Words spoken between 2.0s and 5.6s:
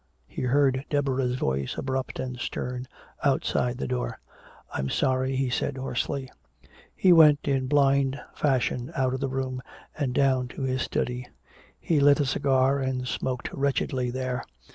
and stern, outside the door. "I'm sorry," he